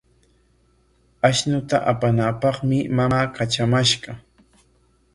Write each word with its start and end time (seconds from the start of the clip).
Ashnuta 1.29 1.77
apanaapaqmi 1.93 2.77
mamaa 3.01 3.23
katramashqa. 3.39 4.11